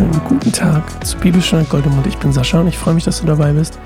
wunderschönen 0.00 0.28
guten 0.28 0.52
Tag 0.52 1.06
zu 1.06 1.18
Bibelstunde 1.18 1.66
Goldemund. 1.66 2.06
Ich 2.06 2.16
bin 2.16 2.32
Sascha 2.32 2.60
und 2.60 2.68
ich 2.68 2.78
freue 2.78 2.94
mich, 2.94 3.04
dass 3.04 3.20
du 3.20 3.26
dabei 3.26 3.52
bist 3.52 3.78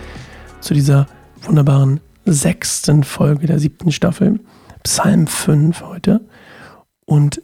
zu 0.61 0.73
dieser 0.73 1.09
wunderbaren 1.43 1.99
sechsten 2.25 3.03
Folge 3.03 3.49
der 3.49 3.59
siebten 3.59 3.91
Staffel, 3.91 4.39
Psalm 4.85 5.27
5 5.27 5.83
heute. 5.83 6.21
Und 7.05 7.43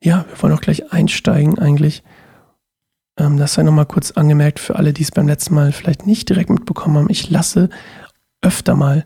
ja, 0.00 0.26
wir 0.28 0.40
wollen 0.40 0.52
auch 0.52 0.60
gleich 0.60 0.92
einsteigen 0.92 1.58
eigentlich. 1.58 2.04
Ähm, 3.18 3.36
das 3.36 3.54
sei 3.54 3.64
nochmal 3.64 3.86
kurz 3.86 4.12
angemerkt 4.12 4.60
für 4.60 4.76
alle, 4.76 4.92
die 4.92 5.02
es 5.02 5.10
beim 5.10 5.26
letzten 5.26 5.56
Mal 5.56 5.72
vielleicht 5.72 6.06
nicht 6.06 6.28
direkt 6.28 6.50
mitbekommen 6.50 6.98
haben. 6.98 7.10
Ich 7.10 7.30
lasse 7.30 7.68
öfter 8.42 8.76
mal 8.76 9.02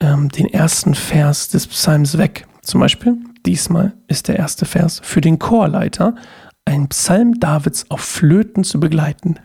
ähm, 0.00 0.30
den 0.30 0.46
ersten 0.46 0.96
Vers 0.96 1.48
des 1.48 1.68
Psalms 1.68 2.18
weg. 2.18 2.44
Zum 2.62 2.80
Beispiel, 2.80 3.18
diesmal 3.46 3.92
ist 4.08 4.26
der 4.26 4.36
erste 4.36 4.64
Vers 4.64 5.00
für 5.04 5.20
den 5.20 5.38
Chorleiter 5.38 6.16
ein 6.64 6.88
Psalm 6.88 7.38
Davids 7.40 7.86
auf 7.90 8.00
Flöten 8.00 8.64
zu 8.64 8.80
begleiten. 8.80 9.36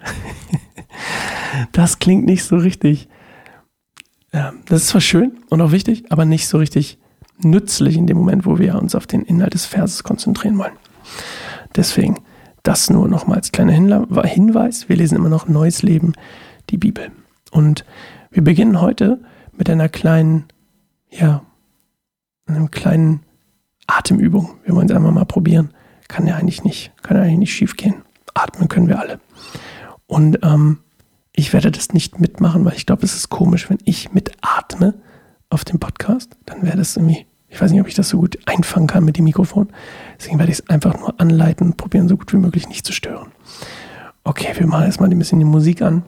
das 1.72 2.00
klingt 2.00 2.26
nicht 2.26 2.44
so 2.44 2.58
richtig. 2.58 3.10
Ja, 4.34 4.54
das 4.66 4.84
ist 4.84 4.88
zwar 4.90 5.02
schön 5.02 5.38
und 5.50 5.62
auch 5.62 5.72
wichtig, 5.72 6.12
aber 6.12 6.26
nicht 6.26 6.48
so 6.48 6.58
richtig 6.58 7.00
nützlich 7.40 7.98
in 7.98 8.08
dem 8.08 8.18
Moment, 8.18 8.46
wo 8.46 8.60
wir 8.60 8.76
uns 8.76 8.96
auf 8.96 9.08
den 9.08 9.24
Inhalt 9.24 9.54
des 9.54 9.66
Verses 9.66 10.04
konzentrieren 10.04 10.58
wollen. 10.58 10.74
Deswegen 11.76 12.18
das 12.64 12.90
nur 12.90 13.08
nochmal 13.08 13.38
als 13.38 13.52
kleiner 13.52 13.72
Hinweis. 13.72 14.90
Wir 14.90 14.98
lesen 14.98 15.16
immer 15.16 15.30
noch 15.30 15.48
Neues 15.48 15.84
Leben, 15.84 16.14
die 16.70 16.78
Bibel. 16.78 17.12
Und 17.52 17.86
wir 18.30 18.44
beginnen 18.44 18.82
heute 18.82 19.22
mit 19.56 19.70
einer 19.70 19.88
kleinen, 19.88 20.46
ja, 21.10 21.44
einer 22.46 22.68
kleinen 22.68 23.22
Atemübung. 23.88 24.56
Wir 24.66 24.76
wollen 24.76 24.90
es 24.90 24.96
einfach 24.96 25.12
mal 25.12 25.26
probieren. 25.26 25.74
Kann 26.08 26.26
ja 26.26 26.36
eigentlich 26.36 26.64
nicht, 26.64 26.92
kann 27.02 27.18
ja 27.18 27.24
eigentlich 27.24 27.40
nicht 27.40 27.54
schief 27.54 27.76
gehen. 27.76 28.04
Atmen 28.34 28.68
können 28.68 28.88
wir 28.88 29.00
alle. 29.00 29.20
Und 30.06 30.40
ähm, 30.44 30.80
ich 31.34 31.54
werde 31.54 31.70
das 31.70 31.94
nicht 31.94 32.20
mitmachen, 32.20 32.66
weil 32.66 32.74
ich 32.74 32.86
glaube, 32.86 33.04
es 33.04 33.16
ist 33.16 33.30
komisch, 33.30 33.70
wenn 33.70 33.78
ich 33.84 34.12
mitatme 34.14 34.96
auf 35.50 35.66
dem 35.66 35.80
Podcast. 35.80 36.38
Dann 36.46 36.64
wäre 36.64 36.78
das 36.78 36.96
irgendwie, 36.98 37.28
ich 37.48 37.62
weiß 37.62 37.72
nicht, 37.72 37.82
ob 37.82 37.88
ich 37.88 37.94
das 37.94 38.10
so 38.10 38.20
gut 38.20 38.38
einfangen 38.46 38.88
kann 38.88 39.06
mit 39.06 39.18
dem 39.18 39.26
Mikrofon. 39.26 39.70
Deswegen 40.18 40.40
werde 40.40 40.52
ich 40.52 40.60
es 40.60 40.70
einfach 40.70 40.98
nur 41.00 41.20
anleiten 41.20 41.68
und 41.68 41.78
probieren, 41.78 42.08
so 42.08 42.18
gut 42.18 42.34
wie 42.34 42.38
möglich 42.38 42.68
nicht 42.68 42.86
zu 42.86 42.94
stören. 42.94 43.32
Okay, 44.24 44.48
wir 44.58 44.68
machen 44.68 44.86
jetzt 44.86 45.00
mal 45.00 45.10
ein 45.10 45.20
bisschen 45.20 45.40
die 45.40 45.46
Musik 45.46 45.82
an. 45.82 46.04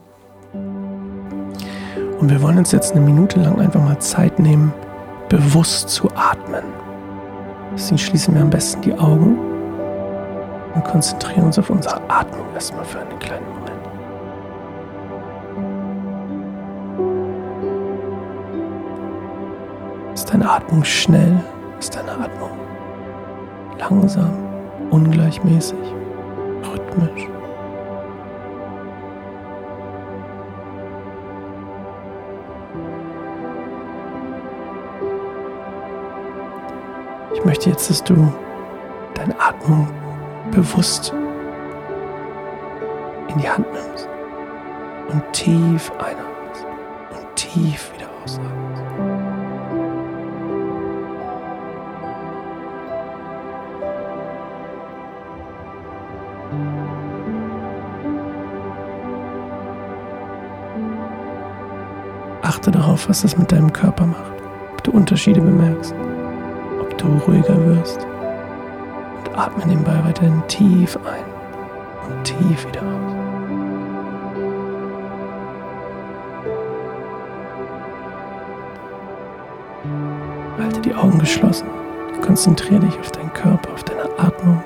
Und 2.19 2.29
wir 2.29 2.41
wollen 2.41 2.57
uns 2.57 2.71
jetzt 2.71 2.93
eine 2.93 3.01
Minute 3.01 3.39
lang 3.39 3.61
einfach 3.61 3.81
mal 3.81 3.99
Zeit 3.99 4.39
nehmen, 4.39 4.73
bewusst 5.29 5.89
zu 5.89 6.09
atmen. 6.15 6.63
Deswegen 7.73 7.97
schließen 7.97 8.33
wir 8.33 8.41
am 8.41 8.49
besten 8.49 8.81
die 8.81 8.93
Augen 8.93 9.48
und 10.73 10.83
konzentrieren 10.83 11.45
uns 11.45 11.57
auf 11.57 11.69
unsere 11.69 11.99
Atmung 12.09 12.45
erstmal 12.53 12.85
für 12.85 12.99
einen 12.99 13.17
kleinen 13.19 13.47
Moment. 13.49 13.69
Ist 20.13 20.31
deine 20.33 20.49
Atmung 20.49 20.83
schnell? 20.83 21.43
Ist 21.79 21.95
deine 21.95 22.11
Atmung 22.11 22.51
langsam, 23.77 24.31
ungleichmäßig, 24.91 25.77
rhythmisch? 26.71 27.27
Ich 37.33 37.45
möchte 37.45 37.69
jetzt, 37.69 37.89
dass 37.89 38.03
du 38.03 38.31
deine 39.15 39.39
Atmung 39.39 39.87
bewusst 40.51 41.13
in 43.27 43.37
die 43.39 43.49
Hand 43.49 43.67
nimmst 43.71 44.09
und 45.09 45.33
tief 45.33 45.91
einatmest 45.91 46.65
und 47.11 47.35
tief 47.35 47.91
wieder 47.95 48.09
ausatmest. 48.23 48.49
Achte 62.41 62.71
darauf, 62.71 63.07
was 63.07 63.21
das 63.21 63.37
mit 63.37 63.51
deinem 63.51 63.71
Körper 63.71 64.05
macht, 64.05 64.33
ob 64.73 64.83
du 64.83 64.91
Unterschiede 64.91 65.41
bemerkst, 65.41 65.93
ob 66.81 66.97
du 66.97 67.07
ruhiger 67.27 67.63
wirst 67.67 68.07
atme 69.39 69.65
nebenbei 69.65 70.03
weiterhin 70.03 70.43
tief 70.47 70.97
ein 70.97 71.23
und 72.09 72.23
tief 72.25 72.67
wieder 72.67 72.81
aus. 72.81 73.13
Halte 80.59 80.81
die 80.81 80.93
Augen 80.93 81.19
geschlossen. 81.19 81.67
Konzentriere 82.21 82.81
dich 82.81 82.99
auf 82.99 83.11
deinen 83.11 83.31
Körper, 83.31 83.73
auf 83.73 83.83
deine 83.85 84.03
Atmung. 84.17 84.61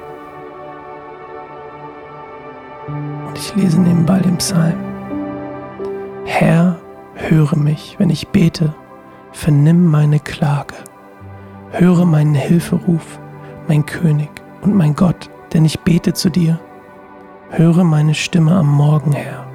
Und 3.27 3.37
ich 3.37 3.55
lese 3.55 3.79
nebenbei 3.79 4.19
den 4.19 4.37
Psalm. 4.37 4.77
Herr, 6.25 6.79
höre 7.13 7.55
mich, 7.55 7.95
wenn 7.99 8.09
ich 8.09 8.27
bete, 8.29 8.73
vernimm 9.33 9.85
meine 9.85 10.19
Klage. 10.19 10.73
Höre 11.71 12.05
meinen 12.05 12.33
Hilferuf, 12.35 13.19
mein 13.67 13.85
König 13.85 14.42
und 14.63 14.75
mein 14.75 14.95
Gott, 14.95 15.29
denn 15.53 15.65
ich 15.65 15.79
bete 15.81 16.13
zu 16.13 16.29
dir. 16.29 16.59
Höre 17.49 17.83
meine 17.83 18.15
Stimme 18.15 18.55
am 18.55 18.67
Morgen, 18.67 19.11
Herr. 19.11 19.45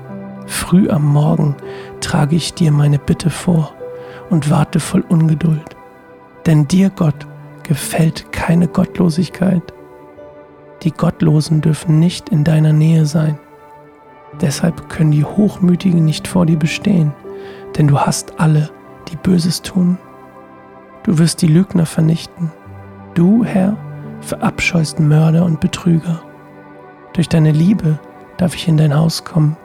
Früh 0.47 0.89
am 0.89 1.05
Morgen 1.05 1.57
trage 2.01 2.37
ich 2.37 2.55
dir 2.55 2.71
meine 2.71 2.99
Bitte 2.99 3.31
vor 3.31 3.73
und 4.31 4.51
warte 4.51 4.81
voll 4.81 5.05
Ungeduld. 5.09 5.77
Denn 6.47 6.69
dir, 6.69 6.91
Gott, 6.91 7.27
gefällt 7.63 8.33
keine 8.33 8.69
Gottlosigkeit. 8.69 9.63
Die 10.83 10.93
Gottlosen 10.93 11.61
dürfen 11.61 11.99
nicht 11.99 12.29
in 12.29 12.45
deiner 12.45 12.73
Nähe 12.73 13.05
sein. 13.05 13.39
Deshalb 14.41 14.89
können 14.89 15.11
die 15.11 15.25
Hochmütigen 15.25 16.05
nicht 16.05 16.29
vor 16.29 16.47
dir 16.47 16.59
bestehen, 16.59 17.13
denn 17.77 17.89
du 17.89 17.99
hast 17.99 18.39
alle, 18.39 18.71
die 19.09 19.17
Böses 19.17 19.63
tun. 19.63 19.99
Du 21.03 21.19
wirst 21.19 21.43
die 21.43 21.47
Lügner 21.47 21.87
vernichten. 21.87 22.53
Du, 23.15 23.45
Herr, 23.45 23.77
verabscheust 24.21 25.01
Mörder 25.01 25.45
und 25.45 25.61
Betrüger. 25.61 26.23
Durch 27.13 27.29
deine 27.29 27.53
Liebe 27.53 27.99
darf 28.37 28.55
ich 28.55 28.69
in 28.69 28.77
dein 28.77 28.97
Haus 28.97 29.25
kommen. 29.25 29.57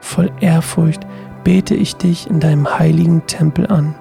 Voll 0.00 0.30
Ehrfurcht 0.40 1.06
bete 1.44 1.74
ich 1.74 1.96
dich 1.96 2.28
in 2.28 2.40
deinem 2.40 2.78
heiligen 2.78 3.26
Tempel 3.26 3.66
an. 3.66 3.94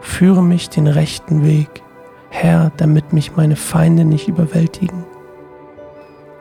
Führe 0.00 0.42
mich 0.42 0.70
den 0.70 0.86
rechten 0.86 1.44
Weg, 1.44 1.82
Herr, 2.30 2.72
damit 2.76 3.12
mich 3.12 3.36
meine 3.36 3.56
Feinde 3.56 4.04
nicht 4.04 4.28
überwältigen. 4.28 5.04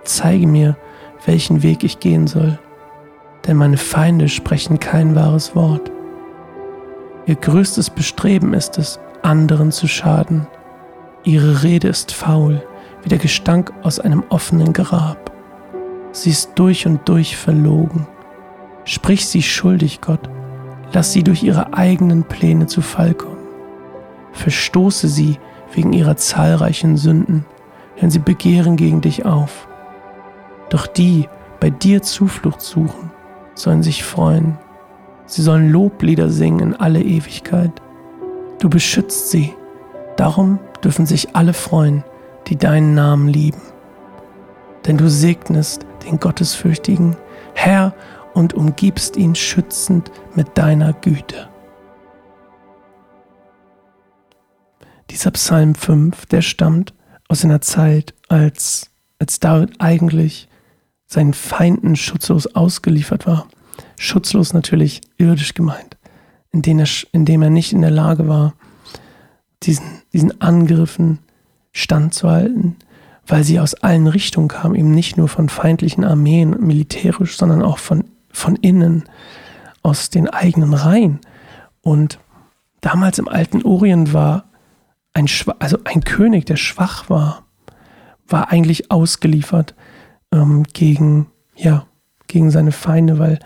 Zeige 0.04 0.48
mir, 0.48 0.78
welchen 1.26 1.64
Weg 1.64 1.84
ich 1.84 2.00
gehen 2.00 2.28
soll, 2.28 2.60
denn 3.46 3.58
meine 3.58 3.78
Feinde 3.78 4.30
sprechen 4.30 4.80
kein 4.80 5.16
wahres 5.16 5.56
Wort. 5.56 5.92
Ihr 7.26 7.36
größtes 7.36 7.90
Bestreben 7.90 8.54
ist 8.54 8.78
es, 8.78 9.00
anderen 9.22 9.72
zu 9.72 9.88
schaden. 9.88 10.48
Ihre 11.24 11.64
Rede 11.64 11.88
ist 11.88 12.12
faul, 12.12 12.62
wie 13.04 13.10
der 13.10 13.18
Gestank 13.18 13.74
aus 13.84 14.00
einem 14.00 14.24
offenen 14.30 14.74
Grab. 14.74 15.32
Sie 16.12 16.30
ist 16.30 16.52
durch 16.56 16.86
und 16.86 17.08
durch 17.10 17.36
verlogen. 17.36 18.08
Sprich 18.86 19.28
sie 19.28 19.44
schuldig, 19.44 20.02
Gott, 20.02 20.30
lass 20.94 21.14
sie 21.14 21.24
durch 21.24 21.44
ihre 21.44 21.74
eigenen 21.74 22.24
Pläne 22.24 22.68
zu 22.68 22.82
Fall 22.82 23.14
kommen. 23.14 23.38
Verstoße 24.32 25.08
sie 25.08 25.40
wegen 25.74 25.94
ihrer 25.94 26.16
zahlreichen 26.16 26.96
Sünden, 26.98 27.46
denn 28.02 28.10
sie 28.10 28.20
begehren 28.20 28.78
gegen 28.78 29.02
dich 29.02 29.26
auf. 29.26 29.68
Doch 30.70 30.88
die 30.88 31.28
bei 31.60 31.70
dir 31.70 32.02
Zuflucht 32.02 32.62
suchen, 32.62 33.12
sollen 33.56 33.84
sich 33.84 34.04
freuen. 34.04 34.58
Sie 35.26 35.42
sollen 35.42 35.70
Loblieder 35.70 36.30
singen 36.30 36.60
in 36.60 36.76
alle 36.76 37.02
Ewigkeit. 37.02 37.72
Du 38.60 38.70
beschützt 38.70 39.30
sie, 39.30 39.54
darum 40.20 40.60
dürfen 40.84 41.06
sich 41.06 41.36
alle 41.36 41.54
freuen, 41.54 42.04
die 42.48 42.58
deinen 42.58 42.94
Namen 42.94 43.28
lieben. 43.28 43.62
Denn 44.86 44.98
du 44.98 45.10
segnest 45.10 45.86
den 46.06 46.20
Gottesfürchtigen, 46.20 47.16
Herr, 47.54 47.94
und 48.34 48.54
umgibst 48.54 49.18
ihn 49.18 49.36
schützend 49.36 50.12
mit 50.36 50.58
deiner 50.58 50.94
Güte. 50.94 51.50
Dieser 55.10 55.32
Psalm 55.32 55.74
5, 55.74 56.26
der 56.28 56.42
stammt 56.42 56.94
aus 57.28 57.44
einer 57.44 57.62
Zeit, 57.62 58.14
als, 58.28 58.92
als 59.20 59.40
David 59.40 59.76
eigentlich 59.80 60.48
seinen 61.08 61.34
Feinden 61.34 61.96
schutzlos 61.96 62.48
ausgeliefert 62.56 63.26
war. 63.26 63.48
Schutzlos 63.98 64.54
natürlich 64.54 65.02
irdisch 65.18 65.54
gemeint, 65.54 65.98
indem 66.52 66.80
er, 66.80 66.88
indem 67.12 67.42
er 67.42 67.50
nicht 67.50 67.74
in 67.74 67.82
der 67.82 67.92
Lage 67.92 68.28
war, 68.28 68.54
diesen, 69.64 70.04
diesen 70.18 70.42
Angriffen 70.42 71.20
standzuhalten, 71.74 72.76
weil 73.28 73.44
sie 73.44 73.60
aus 73.60 73.76
allen 73.76 74.08
Richtungen 74.08 74.48
kamen, 74.48 74.74
eben 74.74 74.92
nicht 74.92 75.16
nur 75.16 75.28
von 75.28 75.48
feindlichen 75.48 76.04
Armeen 76.04 76.56
militärisch, 76.60 77.38
sondern 77.38 77.62
auch 77.62 77.78
von, 77.78 78.06
von 78.32 78.56
innen, 78.56 79.04
aus 79.84 80.10
den 80.10 80.28
eigenen 80.28 80.74
Reihen. 80.74 81.20
Und 81.82 82.20
damals 82.82 83.20
im 83.20 83.28
alten 83.28 83.62
Orient 83.62 84.12
war 84.12 84.46
ein, 85.14 85.28
also 85.60 85.78
ein 85.84 86.04
König, 86.04 86.46
der 86.46 86.58
schwach 86.58 87.12
war, 87.12 87.46
war 88.28 88.52
eigentlich 88.52 88.90
ausgeliefert 88.90 89.76
ähm, 90.34 90.64
gegen, 90.74 91.28
ja, 91.56 91.86
gegen 92.26 92.50
seine 92.50 92.72
Feinde, 92.72 93.20
weil 93.20 93.38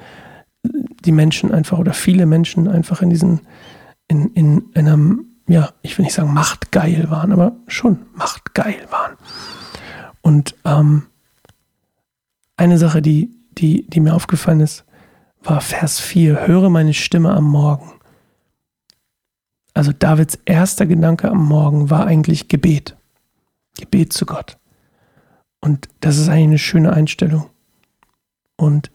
die 0.64 1.12
Menschen 1.12 1.52
einfach 1.52 1.80
oder 1.80 1.94
viele 1.94 2.26
Menschen 2.26 2.70
einfach 2.70 3.02
in 3.02 3.10
diesen, 3.10 3.42
in, 4.08 4.34
in 4.34 4.72
einem, 4.74 5.31
ja, 5.52 5.74
ich 5.82 5.98
will 5.98 6.06
nicht 6.06 6.14
sagen 6.14 6.34
machtgeil 6.34 7.10
waren, 7.12 7.32
aber 7.32 7.54
schon 7.68 8.06
machtgeil 8.14 8.88
waren. 8.90 9.18
Und 10.22 10.56
ähm, 10.64 11.08
eine 12.56 12.78
Sache, 12.78 13.02
die, 13.02 13.32
die, 13.58 13.86
die 13.90 14.00
mir 14.00 14.14
aufgefallen 14.14 14.62
ist, 14.62 14.86
war 15.44 15.60
Vers 15.62 16.00
4, 16.00 16.48
höre 16.48 16.70
meine 16.70 16.94
Stimme 16.94 17.34
am 17.34 17.46
Morgen. 17.46 17.92
Also 19.74 19.92
Davids 19.92 20.40
erster 20.46 20.86
Gedanke 20.86 21.30
am 21.30 21.46
Morgen 21.46 21.90
war 21.90 22.06
eigentlich 22.06 22.48
Gebet. 22.48 22.96
Gebet 23.78 24.14
zu 24.14 24.26
Gott. 24.26 24.58
Und 25.60 25.90
das 26.00 26.18
ist 26.18 26.30
eigentlich 26.30 26.44
eine 26.44 26.60
schöne 26.60 26.94
Einstellung. 26.94 27.50
Und 28.58 28.92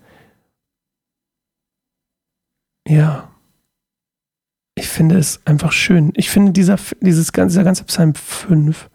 ja, 2.86 3.28
ich 4.78 4.88
finde 4.88 5.16
es 5.16 5.40
einfach 5.46 5.72
schön. 5.72 6.12
Ich 6.16 6.30
finde 6.30 6.52
dieser, 6.52 6.76
dieses, 7.00 7.32
dieser 7.32 7.64
ganze 7.64 7.84
Psalm 7.84 8.14
5 8.14 8.90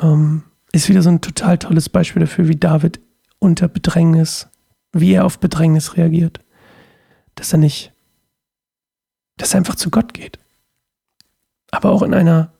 ähm, 0.00 0.44
ist 0.72 0.88
wieder 0.88 1.02
so 1.02 1.10
ein 1.10 1.20
total 1.20 1.58
tolles 1.58 1.88
Beispiel 1.88 2.20
dafür, 2.20 2.46
wie 2.46 2.56
David 2.56 3.00
unter 3.40 3.66
Bedrängnis, 3.66 4.48
wie 4.92 5.12
er 5.12 5.26
auf 5.26 5.40
Bedrängnis 5.40 5.96
reagiert. 5.96 6.40
Dass 7.34 7.52
er 7.52 7.58
nicht, 7.58 7.92
dass 9.36 9.52
er 9.52 9.58
einfach 9.58 9.74
zu 9.74 9.90
Gott 9.90 10.14
geht. 10.14 10.38
Aber 11.72 11.90
auch 11.90 12.02
in 12.02 12.14
einer, 12.14 12.52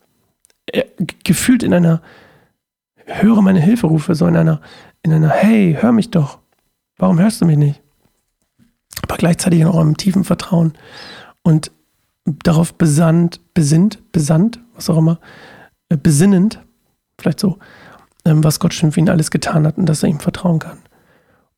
gefühlt 1.23 1.62
in 1.62 1.73
einer, 1.73 2.03
höre 3.06 3.43
meine 3.43 3.61
Hilferufe, 3.61 4.17
so 4.17 4.26
in 4.26 4.37
einer, 4.37 4.61
in 5.03 5.12
einer, 5.12 5.31
hey, 5.31 5.76
hör 5.81 5.93
mich 5.93 6.11
doch. 6.11 6.41
Warum 6.97 7.21
hörst 7.21 7.41
du 7.41 7.47
mich 7.47 7.56
nicht? 7.56 7.81
Aber 9.03 9.17
gleichzeitig 9.17 9.64
auch 9.64 9.81
im 9.81 9.97
tiefen 9.97 10.25
Vertrauen 10.25 10.73
und 11.43 11.71
darauf 12.43 12.75
besandt, 12.75 13.41
besinnt, 13.55 14.13
besandt, 14.13 14.61
was 14.75 14.91
auch 14.91 14.99
immer, 14.99 15.21
äh, 15.89 15.97
besinnend, 15.97 16.65
vielleicht 17.19 17.41
so, 17.41 17.59
ähm, 18.25 18.45
was 18.45 18.61
Gott 18.61 18.75
schon 18.75 18.93
für 18.93 19.01
ihn 19.01 19.09
alles 19.09 19.31
getan 19.31 19.67
hat 19.67 19.79
und 19.79 19.87
dass 19.87 20.03
er 20.03 20.09
ihm 20.09 20.21
vertrauen 20.21 20.59
kann. 20.59 20.79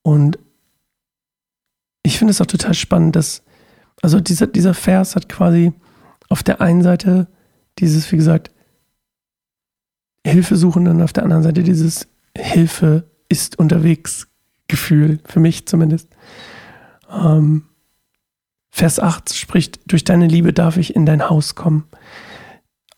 Und 0.02 0.38
ich 2.02 2.18
finde 2.18 2.32
es 2.32 2.40
auch 2.40 2.46
total 2.46 2.74
spannend, 2.74 3.16
dass, 3.16 3.42
also 4.02 4.20
dieser, 4.20 4.46
dieser 4.46 4.74
Vers 4.74 5.16
hat 5.16 5.28
quasi 5.28 5.72
auf 6.28 6.42
der 6.42 6.60
einen 6.60 6.82
Seite 6.82 7.28
dieses, 7.78 8.10
wie 8.12 8.16
gesagt, 8.16 8.50
Hilfesuchenden 10.26 10.96
und 10.96 11.02
auf 11.02 11.12
der 11.12 11.24
anderen 11.24 11.42
Seite 11.42 11.62
dieses 11.62 12.08
Hilfe 12.36 13.10
ist 13.28 13.58
unterwegs 13.58 14.28
Gefühl, 14.68 15.18
für 15.24 15.40
mich 15.40 15.66
zumindest. 15.66 16.08
Ähm, 17.10 17.64
Vers 18.70 19.00
8 19.00 19.34
spricht, 19.34 19.80
durch 19.90 20.04
deine 20.04 20.26
Liebe 20.26 20.52
darf 20.52 20.76
ich 20.76 20.94
in 20.94 21.06
dein 21.06 21.28
Haus 21.28 21.54
kommen. 21.54 21.84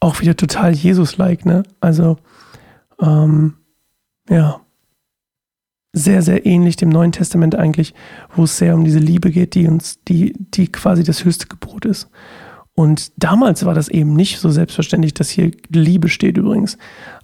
Auch 0.01 0.21
wieder 0.21 0.37
total 0.37 0.73
Jesus-like, 0.73 1.47
ne? 1.47 1.63
Also, 1.81 2.19
ähm, 3.01 3.55
ja, 4.29 4.61
sehr, 5.93 6.23
sehr 6.23 6.47
ähnlich 6.47 6.77
dem 6.77 6.89
Neuen 6.89 7.13
Testament 7.13 7.55
eigentlich, 7.55 7.95
wo 8.35 8.45
es 8.45 8.57
sehr 8.57 8.75
um 8.75 8.85
diese 8.85 8.99
Liebe 8.99 9.31
geht, 9.31 9.55
die 9.55 9.67
uns, 9.67 10.03
die, 10.05 10.35
die 10.39 10.71
quasi 10.71 11.05
das 11.05 11.25
höchste 11.25 11.47
Gebot 11.47 11.85
ist. 11.85 12.09
Und 12.75 13.13
damals 13.23 13.65
war 13.67 13.75
das 13.75 13.89
eben 13.89 14.15
nicht 14.15 14.39
so 14.39 14.51
selbstverständlich, 14.51 15.13
dass 15.13 15.29
hier 15.29 15.51
Liebe 15.69 16.09
steht 16.09 16.39
übrigens. 16.39 16.79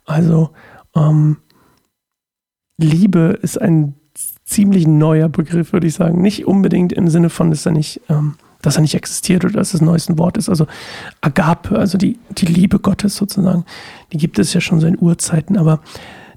Also, 0.04 0.50
ähm, 0.94 1.38
Liebe 2.76 3.38
ist 3.42 3.60
ein 3.60 3.94
ziemlich 4.48 4.86
neuer 4.86 5.28
Begriff, 5.28 5.72
würde 5.72 5.86
ich 5.86 5.94
sagen. 5.94 6.22
Nicht 6.22 6.46
unbedingt 6.46 6.92
im 6.92 7.08
Sinne 7.08 7.28
von, 7.28 7.50
dass 7.50 7.66
er 7.66 7.72
nicht, 7.72 8.00
ähm, 8.08 8.34
dass 8.62 8.76
er 8.76 8.82
nicht 8.82 8.94
existiert 8.94 9.44
oder 9.44 9.54
dass 9.54 9.72
das 9.72 9.82
neueste 9.82 10.16
Wort 10.16 10.38
ist. 10.38 10.48
Also 10.48 10.66
Agape, 11.20 11.78
also 11.78 11.98
die, 11.98 12.18
die 12.30 12.46
Liebe 12.46 12.78
Gottes 12.78 13.14
sozusagen, 13.16 13.64
die 14.12 14.16
gibt 14.16 14.38
es 14.38 14.54
ja 14.54 14.60
schon 14.60 14.80
so 14.80 14.86
in 14.86 14.98
Urzeiten, 14.98 15.58
aber 15.58 15.80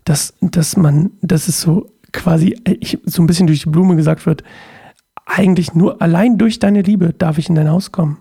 dass, 0.04 0.34
dass 0.42 0.76
man, 0.76 1.12
dass 1.22 1.48
es 1.48 1.62
so 1.62 1.90
quasi 2.12 2.60
ich, 2.66 3.00
so 3.06 3.22
ein 3.22 3.28
bisschen 3.28 3.48
durch 3.48 3.64
die 3.64 3.70
Blume 3.70 3.96
gesagt 3.96 4.26
wird, 4.26 4.44
eigentlich 5.26 5.74
nur 5.74 6.02
allein 6.02 6.38
durch 6.38 6.60
deine 6.60 6.82
Liebe 6.82 7.14
darf 7.14 7.38
ich 7.38 7.48
in 7.48 7.56
dein 7.56 7.70
Haus 7.70 7.94
kommen. 7.94 8.18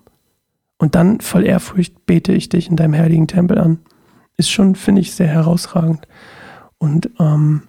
Und 0.79 0.95
dann 0.95 1.21
voll 1.21 1.45
Ehrfurcht 1.45 2.07
bete 2.07 2.33
ich 2.33 2.49
dich 2.49 2.71
in 2.71 2.77
deinem 2.77 2.95
heiligen 2.95 3.27
Tempel 3.27 3.59
an. 3.59 3.81
Ist 4.37 4.51
schon, 4.51 4.77
finde 4.77 5.01
ich, 5.01 5.13
sehr 5.13 5.27
herausragend. 5.27 6.07
Und 6.79 7.11
ähm, 7.19 7.65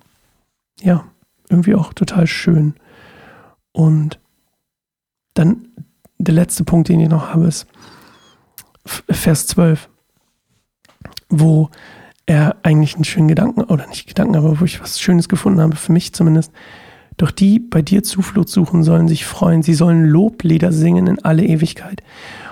ja, 0.79 1.03
irgendwie 1.51 1.75
auch 1.75 1.93
total 1.93 2.27
schön. 2.27 2.73
Und 3.71 4.19
dann 5.33 5.67
der 6.17 6.33
letzte 6.33 6.63
Punkt, 6.63 6.89
den 6.89 6.99
ich 6.99 7.09
noch 7.09 7.33
habe, 7.33 7.47
ist 7.47 7.67
Vers 8.85 9.47
12, 9.47 9.89
wo 11.29 11.69
er 12.25 12.57
eigentlich 12.63 12.95
einen 12.95 13.03
schönen 13.03 13.27
Gedanken, 13.27 13.63
oder 13.63 13.87
nicht 13.87 14.07
Gedanken, 14.07 14.35
aber 14.35 14.59
wo 14.59 14.65
ich 14.65 14.81
was 14.81 14.99
Schönes 14.99 15.29
gefunden 15.29 15.61
habe, 15.61 15.75
für 15.75 15.91
mich 15.91 16.13
zumindest. 16.13 16.51
Doch 17.17 17.31
die 17.31 17.59
bei 17.59 17.81
dir 17.81 18.03
Zuflucht 18.03 18.49
suchen, 18.49 18.83
sollen 18.83 19.07
sich 19.07 19.25
freuen. 19.25 19.63
Sie 19.63 19.73
sollen 19.73 20.05
Loblieder 20.05 20.71
singen 20.71 21.07
in 21.07 21.19
alle 21.23 21.43
Ewigkeit. 21.43 22.01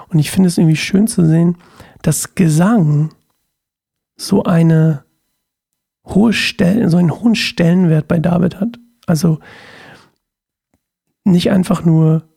Und 0.10 0.20
ich 0.20 0.32
finde 0.32 0.48
es 0.48 0.58
irgendwie 0.58 0.76
schön 0.76 1.08
zu 1.08 1.26
sehen, 1.26 1.58
dass 2.02 2.36
Gesang 2.36 3.12
so 4.18 4.44
eine 4.44 5.04
hohe 6.06 6.34
Stellen, 6.34 6.90
so 6.90 6.98
einen 6.98 7.12
hohen 7.12 7.36
Stellenwert 7.36 8.08
bei 8.08 8.20
David 8.20 8.60
hat. 8.60 8.80
Also 9.10 9.40
nicht 11.24 11.52
einfach 11.52 11.84
nur 11.84 12.28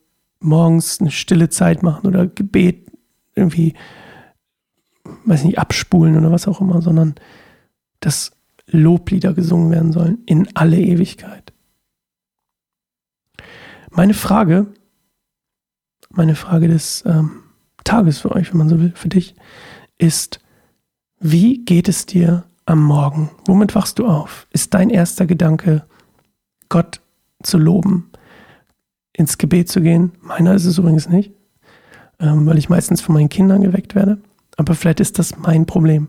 morgens 0.41 1.01
eine 1.01 1.11
stille 1.11 1.49
Zeit 1.49 1.83
machen 1.83 2.07
oder 2.07 2.27
Gebet 2.27 2.91
irgendwie, 3.35 3.75
weiß 5.25 5.45
nicht, 5.45 5.59
abspulen 5.59 6.17
oder 6.17 6.33
was 6.33 6.49
auch 6.49 6.61
immer, 6.61 6.83
sondern 6.83 7.15
dass 8.01 8.33
Loblieder 8.67 9.35
gesungen 9.35 9.71
werden 9.71 9.93
sollen 9.93 10.19
in 10.27 10.49
alle 10.55 10.79
Ewigkeit. 10.79 11.53
Meine 13.91 14.15
Frage, 14.15 14.67
meine 16.11 16.35
Frage 16.35 16.69
des 16.69 17.05
ähm, 17.07 17.43
Tages 17.85 18.19
für 18.19 18.33
euch, 18.33 18.51
wenn 18.51 18.59
man 18.59 18.69
so 18.69 18.81
will, 18.81 18.93
für 18.95 19.09
dich, 19.09 19.35
ist, 19.99 20.41
wie 21.19 21.65
geht 21.65 21.89
es 21.89 22.07
dir 22.07 22.45
am 22.65 22.83
Morgen? 22.83 23.31
Womit 23.47 23.75
wachst 23.75 23.99
du 23.99 24.07
auf? 24.07 24.47
Ist 24.51 24.75
dein 24.75 24.91
erster 24.91 25.27
Gedanke, 25.27 25.87
Gott 26.73 27.03
zu 27.43 27.59
loben, 27.59 28.11
ins 29.13 29.37
Gebet 29.37 29.69
zu 29.69 29.83
gehen? 29.83 30.13
Meiner 30.23 30.55
ist 30.55 30.65
es 30.65 30.79
übrigens 30.79 31.07
nicht, 31.07 31.33
ähm, 32.19 32.47
weil 32.47 32.57
ich 32.57 32.71
meistens 32.71 33.03
von 33.03 33.15
meinen 33.15 33.29
Kindern 33.29 33.61
geweckt 33.61 33.95
werde. 33.95 34.19
Aber 34.57 34.75
vielleicht 34.75 34.99
ist 35.01 35.19
das 35.19 35.37
mein 35.37 35.67
Problem, 35.67 36.09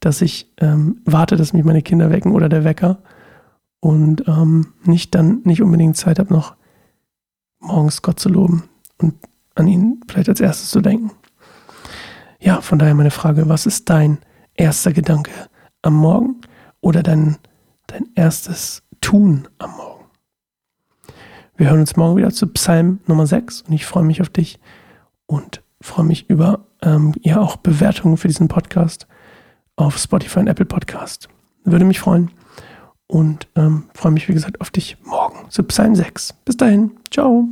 dass 0.00 0.20
ich 0.20 0.52
ähm, 0.58 1.00
warte, 1.04 1.36
dass 1.36 1.52
mich 1.52 1.64
meine 1.64 1.82
Kinder 1.82 2.10
wecken 2.10 2.32
oder 2.32 2.48
der 2.48 2.64
Wecker 2.64 2.98
und 3.78 4.26
ähm, 4.26 4.72
nicht 4.82 5.14
dann 5.14 5.40
nicht 5.44 5.62
unbedingt 5.62 5.96
Zeit 5.96 6.18
habe, 6.18 6.34
noch 6.34 6.56
morgens 7.60 8.02
Gott 8.02 8.18
zu 8.18 8.28
loben 8.28 8.64
und 8.98 9.14
an 9.54 9.68
ihn 9.68 10.00
vielleicht 10.08 10.28
als 10.28 10.40
erstes 10.40 10.70
zu 10.70 10.80
denken. 10.80 11.12
Ja, 12.40 12.60
von 12.60 12.80
daher 12.80 12.94
meine 12.94 13.12
Frage, 13.12 13.48
was 13.48 13.66
ist 13.66 13.88
dein 13.88 14.18
erster 14.54 14.92
Gedanke 14.92 15.30
am 15.82 15.94
Morgen 15.94 16.40
oder 16.80 17.04
dein, 17.04 17.36
dein 17.86 18.08
erstes 18.16 18.82
Tun 19.00 19.46
am 19.58 19.70
Morgen? 19.76 19.91
Wir 21.62 21.70
hören 21.70 21.78
uns 21.78 21.94
morgen 21.94 22.16
wieder 22.16 22.30
zu 22.30 22.48
Psalm 22.48 22.98
Nummer 23.06 23.24
6 23.24 23.62
und 23.62 23.72
ich 23.72 23.86
freue 23.86 24.02
mich 24.02 24.20
auf 24.20 24.28
dich 24.28 24.58
und 25.26 25.62
freue 25.80 26.04
mich 26.04 26.28
über 26.28 26.66
ähm, 26.82 27.14
ja 27.20 27.40
auch 27.40 27.54
Bewertungen 27.54 28.16
für 28.16 28.26
diesen 28.26 28.48
Podcast 28.48 29.06
auf 29.76 29.96
Spotify 29.96 30.40
und 30.40 30.48
Apple 30.48 30.66
Podcast. 30.66 31.28
Würde 31.62 31.84
mich 31.84 32.00
freuen 32.00 32.32
und 33.06 33.46
ähm, 33.54 33.84
freue 33.94 34.10
mich, 34.10 34.28
wie 34.28 34.34
gesagt, 34.34 34.60
auf 34.60 34.70
dich 34.70 34.96
morgen 35.04 35.48
zu 35.50 35.62
Psalm 35.62 35.94
6. 35.94 36.34
Bis 36.44 36.56
dahin, 36.56 36.96
ciao. 37.12 37.46